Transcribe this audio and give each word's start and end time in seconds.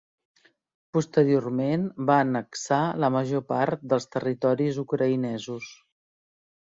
Posteriorment 0.97 1.83
va 2.09 2.15
annexar 2.23 2.81
la 3.05 3.11
major 3.17 3.45
part 3.55 3.87
dels 3.93 4.09
territoris 4.17 4.81
ucraïnesos. 4.89 5.69